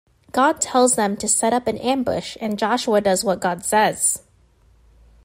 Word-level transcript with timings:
God 0.31 0.59
tells 0.59 0.95
them 0.95 1.15
to 1.17 1.27
set 1.27 1.53
up 1.53 1.67
an 1.67 1.77
ambush 1.77 2.35
and 2.41 2.57
Joshua 2.57 3.01
does 3.01 3.23
what 3.23 3.39
God 3.39 3.63
says. 3.63 4.23